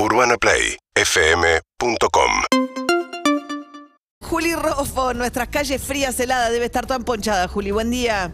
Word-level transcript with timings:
UrbanaPlayFM.com 0.00 2.30
Juli 4.22 4.54
Rofo, 4.54 5.12
nuestras 5.12 5.48
calles 5.48 5.82
frías, 5.82 6.20
heladas, 6.20 6.52
debe 6.52 6.66
estar 6.66 6.86
toda 6.86 7.00
emponchada. 7.00 7.48
Juli, 7.48 7.72
buen 7.72 7.90
día. 7.90 8.32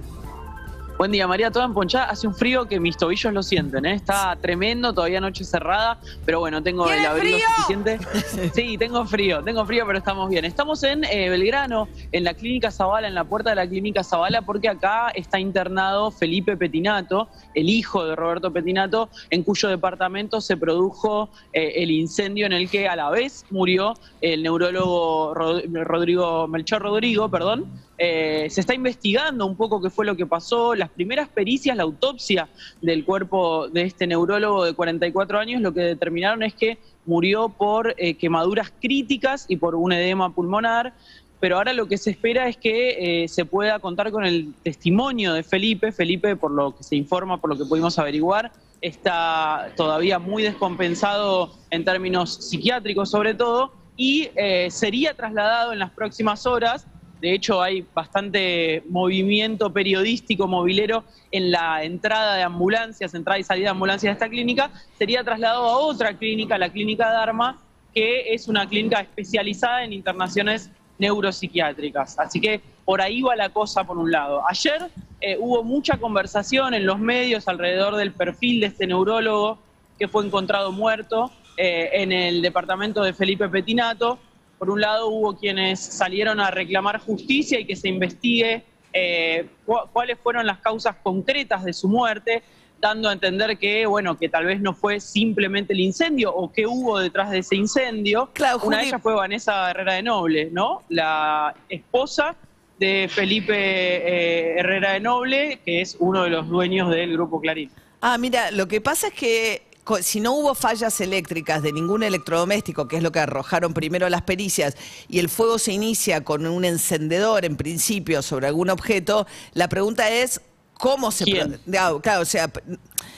Buen 0.96 1.10
día, 1.10 1.26
María. 1.26 1.50
Toda 1.50 1.64
emponchada. 1.64 2.04
Hace 2.04 2.28
un 2.28 2.34
frío 2.34 2.66
que 2.66 2.78
mis 2.78 2.96
tobillos 2.96 3.32
lo 3.32 3.42
sienten, 3.42 3.84
¿eh? 3.84 3.94
Está 3.94 4.36
tremendo, 4.40 4.92
todavía 4.94 5.20
noche 5.20 5.42
cerrada, 5.44 5.98
pero 6.24 6.38
bueno, 6.38 6.62
tengo 6.62 6.84
el 6.88 6.92
¿Tiene 6.92 7.06
abrigo 7.08 7.36
frío? 7.38 7.46
suficiente. 7.56 7.98
Sí, 8.54 8.78
tengo 8.78 9.04
frío, 9.04 9.42
tengo 9.42 9.66
frío, 9.66 9.84
pero 9.86 9.98
estamos 9.98 10.30
bien. 10.30 10.44
Estamos 10.44 10.84
en 10.84 11.02
eh, 11.04 11.28
Belgrano, 11.30 11.88
en 12.12 12.22
la 12.22 12.34
Clínica 12.34 12.70
Zavala, 12.70 13.08
en 13.08 13.14
la 13.14 13.24
puerta 13.24 13.50
de 13.50 13.56
la 13.56 13.66
Clínica 13.66 14.04
Zavala, 14.04 14.42
porque 14.42 14.68
acá 14.68 15.08
está 15.14 15.40
internado 15.40 16.12
Felipe 16.12 16.56
Petinato, 16.56 17.28
el 17.54 17.68
hijo 17.68 18.06
de 18.06 18.14
Roberto 18.14 18.52
Petinato, 18.52 19.08
en 19.30 19.42
cuyo 19.42 19.68
departamento 19.68 20.40
se 20.40 20.56
produjo 20.56 21.28
eh, 21.52 21.72
el 21.76 21.90
incendio 21.90 22.46
en 22.46 22.52
el 22.52 22.70
que 22.70 22.86
a 22.88 22.94
la 22.94 23.10
vez 23.10 23.44
murió 23.50 23.94
el 24.20 24.44
neurólogo 24.44 25.34
Rod- 25.34 25.64
Rodrigo 25.84 26.46
Melchor 26.46 26.82
Rodrigo, 26.82 27.28
perdón. 27.28 27.64
Eh, 27.96 28.48
se 28.50 28.60
está 28.60 28.74
investigando 28.74 29.46
un 29.46 29.56
poco 29.56 29.80
qué 29.80 29.90
fue 29.90 30.04
lo 30.04 30.16
que 30.16 30.26
pasó. 30.26 30.74
Las 30.74 30.90
primeras 30.90 31.28
pericias, 31.28 31.76
la 31.76 31.84
autopsia 31.84 32.48
del 32.80 33.04
cuerpo 33.04 33.68
de 33.68 33.82
este 33.82 34.06
neurólogo 34.06 34.64
de 34.64 34.74
44 34.74 35.38
años, 35.38 35.62
lo 35.62 35.72
que 35.72 35.80
determinaron 35.80 36.42
es 36.42 36.54
que 36.54 36.78
murió 37.06 37.48
por 37.48 37.94
eh, 37.96 38.14
quemaduras 38.14 38.72
críticas 38.80 39.46
y 39.48 39.56
por 39.56 39.74
un 39.74 39.92
edema 39.92 40.34
pulmonar. 40.34 40.94
Pero 41.38 41.58
ahora 41.58 41.72
lo 41.72 41.86
que 41.86 41.98
se 41.98 42.10
espera 42.10 42.48
es 42.48 42.56
que 42.56 43.24
eh, 43.24 43.28
se 43.28 43.44
pueda 43.44 43.78
contar 43.78 44.10
con 44.10 44.24
el 44.24 44.54
testimonio 44.62 45.32
de 45.34 45.42
Felipe. 45.42 45.92
Felipe, 45.92 46.36
por 46.36 46.50
lo 46.50 46.74
que 46.74 46.82
se 46.82 46.96
informa, 46.96 47.40
por 47.40 47.50
lo 47.50 47.58
que 47.58 47.66
pudimos 47.66 47.98
averiguar, 47.98 48.50
está 48.80 49.72
todavía 49.76 50.18
muy 50.18 50.42
descompensado 50.42 51.54
en 51.70 51.84
términos 51.84 52.48
psiquiátricos 52.48 53.10
sobre 53.10 53.34
todo 53.34 53.72
y 53.96 54.28
sería 54.68 55.14
trasladado 55.14 55.72
en 55.72 55.78
las 55.78 55.90
próximas 55.92 56.44
horas 56.44 56.86
de 57.24 57.32
hecho, 57.32 57.62
hay 57.62 57.86
bastante 57.94 58.82
movimiento 58.90 59.72
periodístico, 59.72 60.46
movilero 60.46 61.04
en 61.30 61.50
la 61.50 61.82
entrada 61.82 62.36
de 62.36 62.42
ambulancias, 62.42 63.14
entrada 63.14 63.38
y 63.38 63.42
salida 63.42 63.64
de 63.64 63.70
ambulancias 63.70 64.10
de 64.10 64.12
esta 64.12 64.28
clínica. 64.28 64.70
Sería 64.98 65.24
trasladado 65.24 65.64
a 65.64 65.78
otra 65.78 66.18
clínica, 66.18 66.58
la 66.58 66.68
clínica 66.68 67.08
Dharma, 67.08 67.62
que 67.94 68.34
es 68.34 68.46
una 68.46 68.68
clínica 68.68 69.00
especializada 69.00 69.84
en 69.84 69.94
internaciones 69.94 70.70
neuropsiquiátricas. 70.98 72.18
Así 72.18 72.42
que 72.42 72.60
por 72.84 73.00
ahí 73.00 73.22
va 73.22 73.34
la 73.36 73.48
cosa 73.48 73.84
por 73.84 73.96
un 73.96 74.12
lado. 74.12 74.42
Ayer 74.46 74.90
eh, 75.22 75.38
hubo 75.40 75.64
mucha 75.64 75.96
conversación 75.96 76.74
en 76.74 76.84
los 76.84 76.98
medios 76.98 77.48
alrededor 77.48 77.96
del 77.96 78.12
perfil 78.12 78.60
de 78.60 78.66
este 78.66 78.86
neurólogo 78.86 79.56
que 79.98 80.08
fue 80.08 80.26
encontrado 80.26 80.72
muerto 80.72 81.30
eh, 81.56 81.88
en 81.94 82.12
el 82.12 82.42
departamento 82.42 83.02
de 83.02 83.14
Felipe 83.14 83.48
Petinato. 83.48 84.18
Por 84.58 84.70
un 84.70 84.80
lado 84.80 85.08
hubo 85.08 85.36
quienes 85.36 85.80
salieron 85.80 86.40
a 86.40 86.50
reclamar 86.50 86.98
justicia 87.00 87.58
y 87.60 87.64
que 87.66 87.76
se 87.76 87.88
investigue 87.88 88.64
eh, 88.92 89.46
cu- 89.66 89.88
cuáles 89.92 90.18
fueron 90.18 90.46
las 90.46 90.58
causas 90.58 90.96
concretas 91.02 91.64
de 91.64 91.72
su 91.72 91.88
muerte, 91.88 92.42
dando 92.80 93.08
a 93.08 93.12
entender 93.12 93.58
que, 93.58 93.86
bueno, 93.86 94.16
que 94.18 94.28
tal 94.28 94.44
vez 94.44 94.60
no 94.60 94.74
fue 94.74 95.00
simplemente 95.00 95.72
el 95.72 95.80
incendio 95.80 96.32
o 96.34 96.52
qué 96.52 96.66
hubo 96.66 96.98
detrás 96.98 97.30
de 97.30 97.38
ese 97.38 97.56
incendio. 97.56 98.30
Claro, 98.34 98.60
Una 98.62 98.78
de 98.78 98.84
ellas 98.88 99.02
fue 99.02 99.14
Vanessa 99.14 99.70
Herrera 99.70 99.94
de 99.94 100.02
Noble, 100.02 100.48
¿no? 100.52 100.82
La 100.90 101.54
esposa 101.68 102.36
de 102.78 103.08
Felipe 103.10 103.54
eh, 103.56 104.58
Herrera 104.58 104.92
de 104.92 105.00
Noble, 105.00 105.60
que 105.64 105.80
es 105.80 105.96
uno 105.98 106.24
de 106.24 106.30
los 106.30 106.48
dueños 106.48 106.90
del 106.90 107.12
Grupo 107.14 107.40
Clarín. 107.40 107.70
Ah, 108.00 108.18
mira, 108.18 108.50
lo 108.50 108.68
que 108.68 108.80
pasa 108.80 109.08
es 109.08 109.14
que 109.14 109.62
si 110.00 110.20
no 110.20 110.32
hubo 110.32 110.54
fallas 110.54 111.00
eléctricas 111.00 111.62
de 111.62 111.72
ningún 111.72 112.02
electrodoméstico, 112.02 112.88
que 112.88 112.96
es 112.96 113.02
lo 113.02 113.12
que 113.12 113.20
arrojaron 113.20 113.74
primero 113.74 114.08
las 114.08 114.22
pericias, 114.22 114.76
y 115.08 115.18
el 115.18 115.28
fuego 115.28 115.58
se 115.58 115.72
inicia 115.72 116.24
con 116.24 116.46
un 116.46 116.64
encendedor 116.64 117.44
en 117.44 117.56
principio 117.56 118.22
sobre 118.22 118.46
algún 118.46 118.70
objeto, 118.70 119.26
la 119.52 119.68
pregunta 119.68 120.08
es 120.10 120.40
cómo 120.74 121.10
se 121.12 121.24
¿Quién? 121.24 121.60
Claro, 122.02 122.20
o 122.20 122.24
sea, 122.24 122.50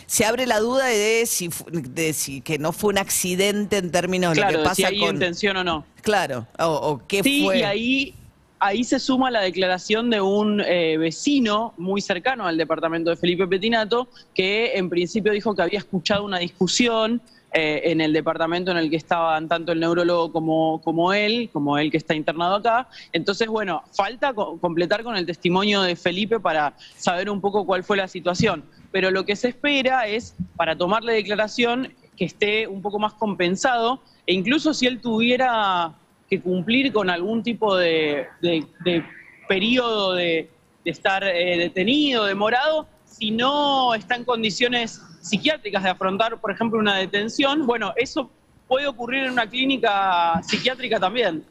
se 0.06 0.25
abre 0.25 0.47
la 0.47 0.60
duda 0.60 0.87
de 0.87 1.25
si, 1.27 1.50
de 1.72 2.12
si 2.12 2.41
que 2.41 2.59
no 2.59 2.72
fue 2.72 2.91
un 2.91 2.98
accidente 2.98 3.78
en 3.78 3.91
términos 3.91 4.34
de 4.34 4.43
lo 4.43 4.47
que 4.48 4.53
de 4.56 4.59
si 4.59 4.65
pasa 4.69 4.88
hay 4.88 4.98
con 5.00 5.15
intención 5.15 5.56
o 5.56 5.65
no. 5.65 5.87
claro, 6.03 6.47
o, 6.59 6.66
o 6.66 7.06
qué 7.06 7.22
Sí, 7.22 7.44
fue. 7.44 7.59
y 7.60 7.62
ahí, 7.62 8.15
ahí 8.59 8.84
se 8.84 8.99
suma 8.99 9.31
la 9.31 9.41
declaración 9.41 10.11
de 10.11 10.21
un 10.21 10.61
eh, 10.61 10.97
vecino 10.99 11.75
muy 11.77 12.00
cercano 12.00 12.47
al 12.47 12.56
departamento 12.56 13.11
de 13.11 13.17
Felipe 13.17 13.47
Petinato, 13.47 14.09
que 14.34 14.77
en 14.77 14.89
principio 14.89 15.33
dijo 15.33 15.55
que 15.55 15.62
había 15.62 15.78
escuchado 15.78 16.25
una 16.25 16.39
discusión 16.39 17.21
eh, 17.53 17.83
en 17.91 18.00
el 18.00 18.12
departamento 18.12 18.71
en 18.71 18.77
el 18.77 18.91
que 18.91 18.97
estaban 18.97 19.49
tanto 19.49 19.72
el 19.72 19.81
neurólogo 19.81 20.33
como, 20.33 20.81
como 20.83 21.12
él, 21.12 21.49
como 21.53 21.78
él 21.78 21.91
que 21.91 21.97
está 21.97 22.15
internado 22.15 22.56
acá. 22.56 22.89
Entonces, 23.12 23.49
bueno, 23.49 23.83
falta 23.93 24.34
co- 24.34 24.59
completar 24.59 25.03
con 25.03 25.16
el 25.16 25.25
testimonio 25.25 25.83
de 25.83 25.97
Felipe 25.97 26.41
para 26.41 26.75
saber 26.97 27.31
un 27.31 27.41
poco 27.41 27.65
cuál 27.65 27.84
fue 27.84 27.97
la 27.97 28.09
situación. 28.09 28.65
Pero 28.93 29.11
lo 29.11 29.25
que 29.25 29.37
se 29.37 29.49
espera 29.49 30.06
es, 30.06 30.34
para 30.56 30.77
tomarle 30.77 31.12
declaración, 31.12 31.95
que 32.16 32.25
esté 32.25 32.66
un 32.66 32.83
poco 32.83 32.99
más 32.99 33.12
compensado, 33.15 34.00
e 34.27 34.33
incluso 34.34 34.75
si 34.75 34.87
él 34.87 35.00
tuviera 35.00 35.95
que 36.28 36.41
cumplir 36.41 36.92
con 36.92 37.09
algún 37.10 37.42
tipo 37.42 37.76
de, 37.76 38.26
de- 38.42 38.66
de 38.84 39.04
periodo 39.48 40.14
de, 40.14 40.50
de 40.84 40.91
estar 40.91 41.22
eh, 41.25 41.56
detenido, 41.59 42.25
demorado, 42.25 42.88
si 43.04 43.31
no 43.31 43.94
está 43.94 44.16
en 44.16 44.25
condiciones 44.25 45.00
psiquiátricas 45.20 45.82
de 45.82 45.91
afrontar, 45.91 46.41
por 46.41 46.50
ejemplo, 46.50 46.78
una 46.78 46.97
detención, 46.97 47.66
bueno, 47.66 47.92
eso 47.97 48.31
puede 48.69 48.86
ocurrir 48.88 49.25
en 49.25 49.32
una 49.32 49.48
clínica 49.48 50.41
psiquiátrica 50.42 50.98
también. 50.98 51.44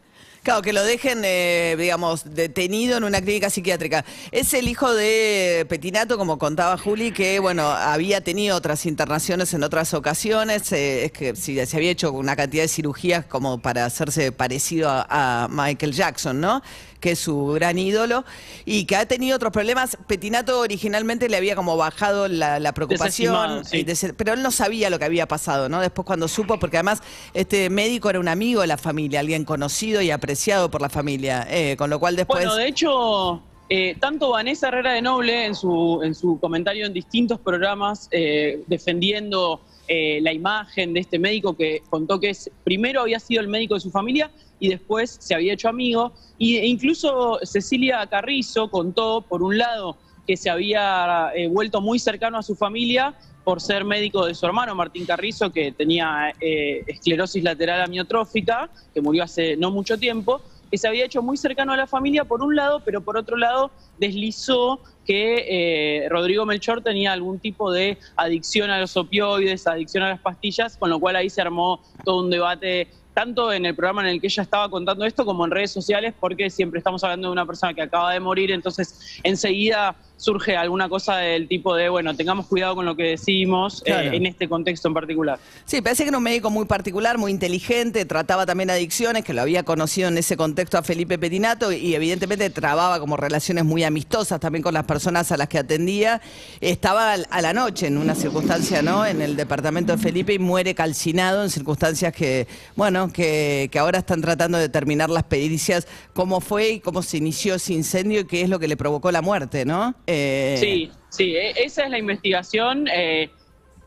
Claro, 0.45 0.61
que 0.61 0.73
lo 0.73 0.83
dejen, 0.83 1.23
eh, 1.25 1.75
digamos, 1.75 2.35
detenido 2.35 2.97
en 2.97 3.03
una 3.03 3.19
clínica 3.19 3.49
psiquiátrica. 3.49 4.05
Es 4.31 4.53
el 4.53 4.67
hijo 4.67 4.93
de 4.93 5.65
Petinato, 5.67 6.19
como 6.19 6.37
contaba 6.37 6.77
Juli, 6.77 7.11
que, 7.11 7.39
bueno, 7.39 7.63
había 7.67 8.21
tenido 8.21 8.55
otras 8.55 8.85
internaciones 8.85 9.51
en 9.55 9.63
otras 9.63 9.95
ocasiones. 9.95 10.71
eh, 10.71 11.05
es 11.05 11.11
que 11.13 11.35
sí, 11.35 11.57
se 11.65 11.77
había 11.77 11.89
hecho 11.89 12.11
una 12.11 12.35
cantidad 12.35 12.61
de 12.61 12.67
cirugías 12.67 13.25
como 13.25 13.57
para 13.57 13.85
hacerse 13.85 14.31
parecido 14.31 14.87
a, 14.91 15.07
a 15.09 15.47
Michael 15.47 15.93
Jackson, 15.93 16.39
¿no? 16.39 16.61
Que 16.99 17.11
es 17.13 17.19
su 17.19 17.47
gran 17.47 17.79
ídolo. 17.79 18.23
Y 18.65 18.85
que 18.85 18.97
ha 18.97 19.07
tenido 19.07 19.37
otros 19.37 19.51
problemas. 19.51 19.97
Petinato 20.07 20.59
originalmente 20.59 21.27
le 21.27 21.37
había 21.37 21.55
como 21.55 21.75
bajado 21.75 22.27
la, 22.27 22.59
la 22.59 22.71
preocupación. 22.73 23.65
Sí. 23.65 23.83
pero 24.15 24.33
él 24.33 24.43
no 24.43 24.51
sabía 24.51 24.91
lo 24.91 24.99
que 24.99 25.05
había 25.05 25.27
pasado, 25.27 25.69
¿no? 25.69 25.81
Después 25.81 26.05
cuando 26.05 26.27
supo, 26.27 26.59
porque 26.59 26.77
además 26.77 27.01
este 27.33 27.71
médico 27.71 28.11
era 28.11 28.19
un 28.19 28.27
amigo 28.27 28.61
de 28.61 28.67
la 28.67 28.77
familia, 28.77 29.21
alguien 29.21 29.43
conocido 29.43 30.01
y 30.03 30.11
apreciado 30.11 30.34
por 30.71 30.81
la 30.81 30.89
familia, 30.89 31.47
eh, 31.49 31.75
con 31.77 31.89
lo 31.89 31.99
cual 31.99 32.15
después... 32.15 32.45
Bueno, 32.45 32.55
de 32.55 32.67
hecho, 32.67 33.41
eh, 33.67 33.95
tanto 33.99 34.29
Vanessa 34.31 34.67
Herrera 34.67 34.93
de 34.93 35.01
Noble 35.01 35.45
en 35.45 35.55
su, 35.55 36.01
en 36.03 36.13
su 36.13 36.39
comentario 36.39 36.85
en 36.85 36.93
distintos 36.93 37.39
programas 37.39 38.07
eh, 38.11 38.63
defendiendo 38.67 39.59
eh, 39.87 40.19
la 40.21 40.33
imagen 40.33 40.93
de 40.93 40.99
este 40.99 41.17
médico 41.17 41.55
que 41.55 41.81
contó 41.89 42.19
que 42.19 42.29
es, 42.29 42.51
primero 42.63 43.01
había 43.01 43.19
sido 43.19 43.41
el 43.41 43.47
médico 43.47 43.73
de 43.73 43.79
su 43.79 43.89
familia 43.89 44.29
y 44.59 44.69
después 44.69 45.17
se 45.19 45.33
había 45.33 45.53
hecho 45.53 45.67
amigo. 45.67 46.13
Y, 46.37 46.57
e 46.57 46.67
incluso 46.67 47.39
Cecilia 47.43 48.05
Carrizo 48.07 48.69
contó, 48.69 49.21
por 49.27 49.41
un 49.41 49.57
lado, 49.57 49.97
que 50.25 50.37
se 50.37 50.49
había 50.49 51.31
eh, 51.35 51.47
vuelto 51.47 51.81
muy 51.81 51.99
cercano 51.99 52.37
a 52.37 52.43
su 52.43 52.55
familia 52.55 53.15
por 53.43 53.61
ser 53.61 53.85
médico 53.85 54.25
de 54.25 54.33
su 54.33 54.45
hermano 54.45 54.73
Martín 54.73 55.05
Carrizo, 55.05 55.51
que 55.51 55.71
tenía 55.71 56.33
eh, 56.41 56.83
esclerosis 56.87 57.43
lateral 57.43 57.81
amiotrófica, 57.81 58.69
que 58.93 59.01
murió 59.01 59.23
hace 59.23 59.55
no 59.55 59.69
mucho 59.69 59.99
tiempo, 59.99 60.41
que 60.71 60.79
se 60.79 60.87
había 60.87 61.05
hecho 61.05 61.21
muy 61.21 61.37
cercano 61.37 61.73
a 61.73 61.77
la 61.77 61.85
familia 61.85 62.25
por 62.25 62.41
un 62.41 62.55
lado, 62.55 62.81
pero 62.83 63.01
por 63.01 63.17
otro 63.17 63.37
lado 63.37 63.71
deslizó 63.99 64.81
que 65.05 65.45
eh, 65.47 66.09
Rodrigo 66.09 66.47
Melchor 66.47 66.81
tenía 66.81 67.13
algún 67.13 67.39
tipo 67.39 67.71
de 67.71 67.99
adicción 68.15 68.71
a 68.71 68.79
los 68.79 68.97
opioides, 68.97 69.67
adicción 69.67 70.03
a 70.03 70.09
las 70.09 70.19
pastillas, 70.19 70.75
con 70.77 70.89
lo 70.89 70.99
cual 70.99 71.15
ahí 71.15 71.29
se 71.29 71.41
armó 71.41 71.81
todo 72.03 72.23
un 72.23 72.31
debate 72.31 72.87
tanto 73.15 73.53
en 73.53 73.65
el 73.65 73.73
programa 73.73 74.01
en 74.01 74.09
el 74.09 74.21
que 74.21 74.27
ella 74.27 74.43
estaba 74.43 74.69
contando 74.69 75.05
esto 75.05 75.25
como 75.25 75.45
en 75.45 75.51
redes 75.51 75.71
sociales, 75.71 76.13
porque 76.19 76.49
siempre 76.49 76.79
estamos 76.79 77.01
hablando 77.03 77.29
de 77.29 77.31
una 77.31 77.45
persona 77.45 77.73
que 77.73 77.81
acaba 77.81 78.11
de 78.11 78.19
morir, 78.19 78.51
entonces 78.51 79.19
enseguida 79.23 79.95
surge 80.17 80.55
alguna 80.55 80.87
cosa 80.87 81.17
del 81.17 81.47
tipo 81.47 81.75
de, 81.75 81.89
bueno, 81.89 82.15
tengamos 82.15 82.47
cuidado 82.47 82.75
con 82.75 82.85
lo 82.85 82.95
que 82.95 83.03
decimos 83.03 83.83
eh, 83.85 84.11
en 84.13 84.25
este 84.25 84.47
contexto 84.47 84.87
en 84.87 84.93
particular. 84.93 85.39
Sí, 85.65 85.81
parece 85.81 86.03
que 86.03 86.09
era 86.09 86.17
un 86.17 86.23
médico 86.23 86.49
muy 86.49 86.65
particular, 86.65 87.17
muy 87.17 87.31
inteligente, 87.31 88.05
trataba 88.05 88.45
también 88.45 88.69
adicciones, 88.69 89.23
que 89.23 89.33
lo 89.33 89.41
había 89.41 89.63
conocido 89.63 90.07
en 90.07 90.17
ese 90.17 90.37
contexto 90.37 90.77
a 90.77 90.83
Felipe 90.83 91.17
Petinato 91.17 91.71
y 91.71 91.95
evidentemente 91.95 92.49
trababa 92.49 92.99
como 92.99 93.17
relaciones 93.17 93.65
muy 93.65 93.83
amistosas 93.83 94.39
también 94.39 94.63
con 94.63 94.73
las 94.73 94.85
personas 94.85 95.31
a 95.31 95.37
las 95.37 95.47
que 95.47 95.59
atendía. 95.59 96.21
Estaba 96.61 97.13
a 97.13 97.41
la 97.41 97.53
noche 97.53 97.87
en 97.87 97.97
una 97.97 98.15
circunstancia, 98.15 98.81
¿no? 98.81 99.05
En 99.05 99.21
el 99.21 99.35
departamento 99.35 99.95
de 99.95 100.01
Felipe 100.01 100.33
y 100.33 100.39
muere 100.39 100.75
calcinado 100.75 101.43
en 101.43 101.49
circunstancias 101.49 102.13
que, 102.13 102.47
bueno, 102.75 103.04
que, 103.11 103.69
ahora 103.79 103.99
están 103.99 104.21
tratando 104.21 104.57
de 104.57 104.63
determinar 104.63 105.09
las 105.09 105.23
pericias 105.23 105.87
cómo 106.13 106.41
fue 106.41 106.69
y 106.69 106.79
cómo 106.79 107.01
se 107.01 107.17
inició 107.17 107.55
ese 107.55 107.73
incendio 107.73 108.21
y 108.21 108.25
qué 108.25 108.41
es 108.41 108.49
lo 108.49 108.59
que 108.59 108.67
le 108.67 108.77
provocó 108.77 109.11
la 109.11 109.21
muerte, 109.21 109.65
¿no? 109.65 109.95
Eh, 110.07 110.57
Sí, 110.59 110.91
sí, 111.09 111.35
e- 111.35 111.63
esa 111.63 111.83
es 111.85 111.89
la 111.89 111.97
investigación. 111.99 112.87
eh, 112.87 113.29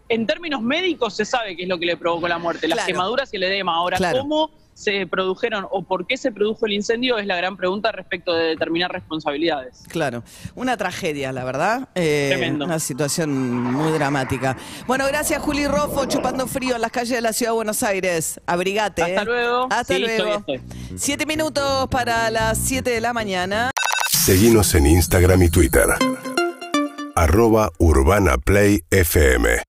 en 0.09 0.27
términos 0.27 0.63
médicos 0.63 1.15
se 1.15 1.25
sabe 1.25 1.57
qué 1.57 1.63
es 1.65 1.69
lo 1.69 1.79
que 1.79 1.87
le 1.87 1.97
provocó 1.97 2.29
la 2.29 2.39
muerte, 2.39 2.67
las 2.69 2.77
Claro. 2.77 2.87
quemaduras 2.87 3.33
y 3.33 3.37
el 3.37 3.43
edema. 3.45 3.75
Ahora, 3.77 3.97
Claro. 3.99 4.21
¿cómo 4.21 4.51
se 4.75 5.09
produjeron 5.09 5.67
o 5.73 5.83
por 5.83 6.07
qué 6.07 6.17
se 6.17 6.31
produjo 6.31 6.65
el 6.67 6.73
incendio? 6.73 7.19
Es 7.19 7.27
la 7.27 7.37
gran 7.37 7.57
pregunta 7.57 7.91
respecto 7.91 8.33
de 8.33 8.45
determinar 8.45 8.93
responsabilidades. 8.93 9.83
Claro, 9.89 10.23
una 10.55 10.77
tragedia, 10.77 11.33
la 11.33 11.45
verdad. 11.45 11.89
Eh, 11.97 12.29
Tremendo. 12.31 12.65
Una 12.65 12.79
situación 12.79 13.31
muy 13.63 13.91
dramática. 13.93 14.57
Bueno, 14.87 15.05
gracias 15.09 15.43
Juli 15.43 15.67
Rofo, 15.67 16.07
chupando 16.07 16.47
frío 16.47 16.77
en 16.77 16.81
las 16.83 16.93
calles 16.93 17.11
de 17.11 17.21
la 17.21 17.33
ciudad 17.33 17.51
de 17.53 17.57
Buenos 17.57 17.83
Aires. 17.83 18.41
Abrigate. 18.47 19.03
Hasta 19.03 19.23
eh. 19.23 19.25
luego. 19.25 19.67
Hasta 19.71 19.95
Sí, 19.95 20.01
luego. 20.01 20.35
estoy, 20.37 20.55
estoy. 20.57 20.99
Siete 20.99 21.27
minutos 21.27 21.89
para 21.89 22.31
las 22.31 22.57
siete 22.57 22.91
de 22.91 23.01
la 23.01 23.13
mañana. 23.13 23.71
Seguinos 24.13 24.75
en 24.75 24.87
Instagram 24.87 25.43
y 25.43 25.51
Twitter. 25.51 25.87
Arroba 27.17 27.71
Urbana 27.79 28.39
Play 28.39 28.83
FM. 28.91 29.63